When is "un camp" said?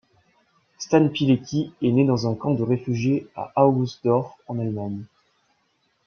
2.25-2.55